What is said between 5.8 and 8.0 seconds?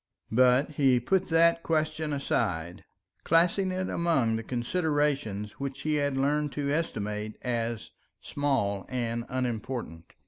he had learnt to estimate as